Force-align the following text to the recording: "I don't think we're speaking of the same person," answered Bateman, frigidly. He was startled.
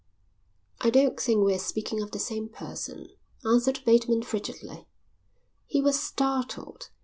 "I 0.79 0.89
don't 0.89 1.19
think 1.19 1.43
we're 1.45 1.59
speaking 1.59 2.01
of 2.01 2.09
the 2.09 2.17
same 2.17 2.49
person," 2.49 3.09
answered 3.45 3.81
Bateman, 3.85 4.23
frigidly. 4.23 4.87
He 5.67 5.79
was 5.79 6.01
startled. 6.01 6.89